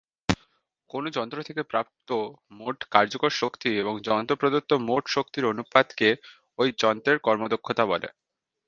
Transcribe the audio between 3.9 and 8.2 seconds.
যন্ত্রে প্রদত্ত মোট শক্তির অনুপাতকে ঐ যন্ত্রের কর্মদক্ষতা বলে।